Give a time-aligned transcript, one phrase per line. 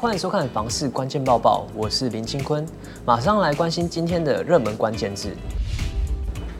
[0.00, 2.64] 欢迎收看《房市关键报报》，我是林清坤，
[3.04, 5.36] 马上来关心今天的热门关键字。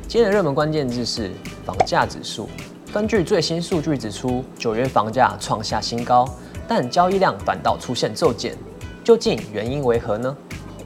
[0.09, 1.31] 今天的热门关键字是
[1.65, 2.49] 房价指数。
[2.93, 6.29] 根据最新数据指出，九月房价创下新高，
[6.67, 8.57] 但交易量反倒出现骤减，
[9.05, 10.37] 究竟原因为何呢？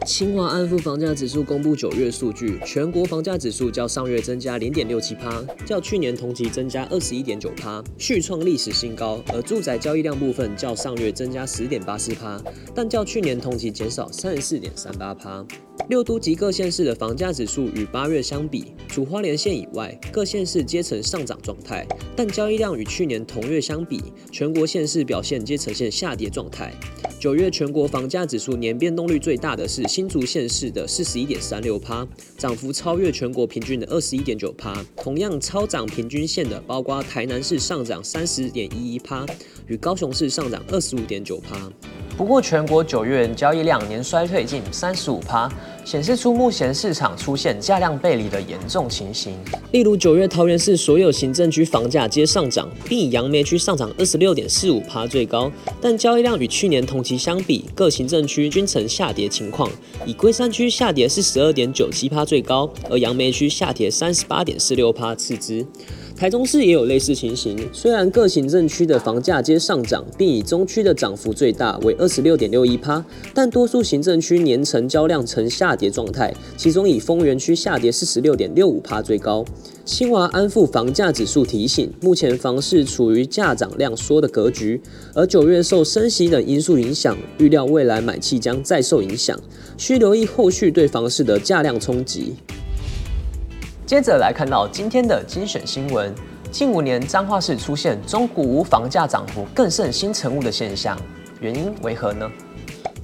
[0.04, 9.22] 清华安富房价指数公布九月数据，全国房价指数较上月增加零点六七趴，较去年同期增加二十一点九趴，续创历史新高。
[9.32, 12.40] 而住宅交易量部分较上月增加十点八四趴，
[12.74, 15.44] 但较去年同期减少三十四点三八趴。
[15.88, 26.72] 六都及各县市的房价指数与八月相比，除花莲县以外，各县市皆呈上涨状态，但交易量与去年同月相比，全国县市表现皆呈现下跌状态。
[27.22, 32.05] 九月全国房价指数年变动率最大的是新竹县市的四十一点三六趴，
[32.36, 34.84] 涨幅超越全国平均的二十一点九趴。
[34.97, 39.25] 同样超涨平均线的，包括台南市上涨三十点一一趴，
[39.69, 41.70] 与高雄市上涨二十五点九趴。
[42.16, 45.48] 不过，全国九月交易量年衰退近三十五趴，
[45.84, 49.34] 显示出目前市场出现价量背离的严重情形。
[49.72, 59.70] 例如，九月桃园市所有行政区房价皆上涨，并以杨梅区上涨二十六点四五趴最高，但交易量与去年同期相比，各行政区均呈下跌情况。
[60.06, 65.67] 以龟山区下跌四十二点九七趴最高，而杨梅区下跌三十八点四六趴次之。
[66.22, 79.44] 台中市也有类似情形，虽然各行政区的房价皆上涨，并以中区的涨幅最大，为二十六点六一趴，但多数行政区年成交量呈下跌状态，其中以丰原区下跌四十六点六五趴最高。
[79.84, 84.80] 清华安富房价指数提醒，目前房市处于价涨量缩的格局，
[85.14, 89.36] 而九月受升息等因素影响，预料未来买气将再受影响，
[89.76, 92.34] 需留意后续对房市的价量冲击。
[93.92, 96.14] 接着来看到今天的精选新闻，
[96.50, 100.98] 近五年彰化市出现中古屋房价涨幅更胜新成屋的现象，
[101.42, 102.26] 原因为何呢？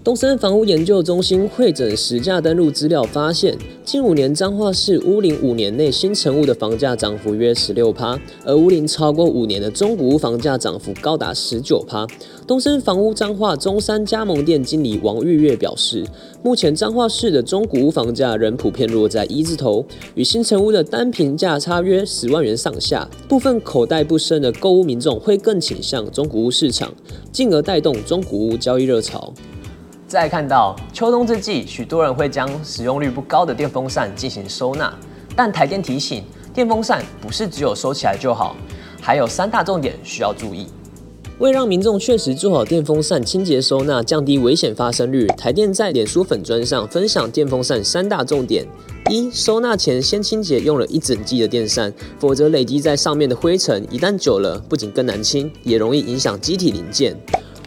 [0.09, 3.55] 东森房屋研究中心汇整实价登录资料发现，
[3.85, 12.07] 近五年彰化市屋龄五年内新成屋的房价涨幅约十六趴，而屋龄超过五年的中古屋房价涨幅高达十九趴。
[12.47, 16.03] 东森房屋彰化中山加盟店经理王玉月表示，
[16.43, 26.95] 目前彰化市的中古屋房价仍普遍落在一字头，与新成屋的单坪价差约十万元上下，部分口袋不深的购物民众会更倾向中古屋市场，
[27.31, 29.35] 进而带动中古屋交易热潮。
[30.09, 34.91] 再看到秋冬之际，许多人会将使用率不高的电风扇进行收纳，
[35.37, 36.25] 但台电提醒，
[36.55, 38.57] 电风扇不是只有收起来就好，
[39.03, 40.67] 还有三大重点需要注意。
[41.41, 48.67] 为让民众确实做好电风扇清洁收纳，降低危险发生率，台电在脸书粉专上分享电风扇三大重点：
[49.11, 57.15] 一、收纳前先清洁用了一整季的电扇，否则累积在上面的灰尘，一旦久了，不仅更难清，也容易影响机体零件。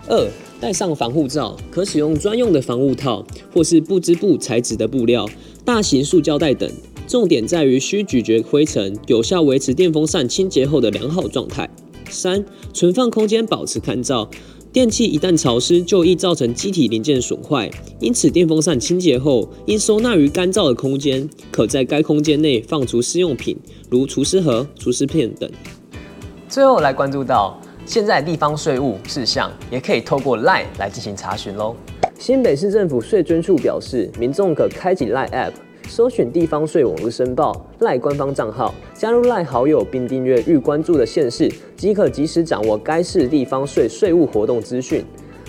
[0.10, 0.28] 二、
[0.62, 5.28] 戴上防护罩，可使用专用的防护套，或是不织布材质的布料、
[5.66, 6.72] 大型塑胶袋等。
[7.08, 11.68] 重点在于需咀嚼灰尘，有效维持电风扇清洁后的良好状态。
[12.12, 14.30] 三、存放空间保持干燥，
[14.72, 17.72] 电器一旦潮湿，就易造成机体零件损坏。
[18.00, 23.58] 因此，电风扇清洁后应收纳于干燥的空间，可在该空间内放除湿用品，
[23.90, 25.50] 如除湿盒、除湿片等。
[26.48, 27.60] 最后来关注到。
[27.86, 31.76] 现在地方税务事项也可以透过 LINE 来进行查询喽。
[32.18, 35.52] 新北市政府税捐处表示，民众可开启 LINE App，
[35.90, 45.04] 搜寻地方税网络申报 LINE 官方账号，加入 LINE 好友，并订阅欲关注的县市，即可及时掌握该市地方税税务活动资讯。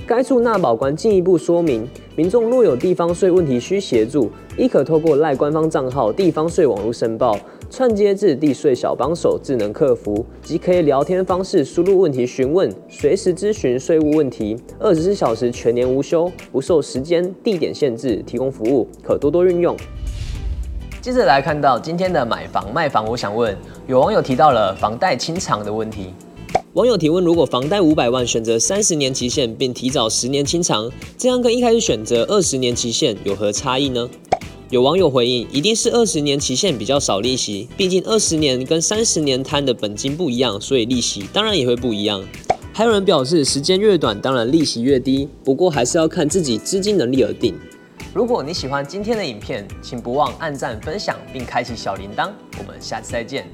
[0.04, 7.38] 该处纳保官进一步说明，民众若有地方税问题需协助，亦可透过 LINE 官方账号地方税网络申报。
[7.72, 19.74] 串接至地税小帮手智能客服，即可以聊天方式输入问题询问，随时咨询税务问题，二十四小时全年无休，不受时间、地点限制，提供服务，可多多运用。
[21.00, 23.56] 接着来看到今天的买房卖房，我想问，
[23.86, 26.12] 有网友提到了房贷清偿的问题。
[26.74, 34.10] 网友提问：如果房贷五百万，选择三十年期限，并提早十年清偿，这样跟一开始选择二十年期限有何差异呢？
[34.72, 42.24] 有网友回应，一定是二十年期限比较少利息，毕竟二十年跟三十年摊的本金不一样，所以利息当然也会不一样。
[42.72, 47.54] 还有人表示，时间越短，当然利息越低，不过还是要看自己资金能力而定。
[48.14, 52.30] 如果你喜欢今天的影片，请不忘按赞、分享并开启小铃铛。
[52.58, 53.46] 我们下次再见。